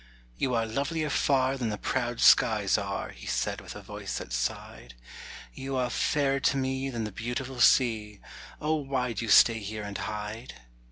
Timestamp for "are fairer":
5.75-6.39